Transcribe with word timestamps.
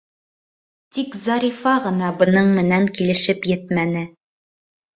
Тик 0.97 1.17
Зарифа 1.25 1.75
ғына 1.85 2.09
бының 2.23 2.51
менән 2.57 2.89
килешеп 2.97 3.49
етмәне. 3.55 4.05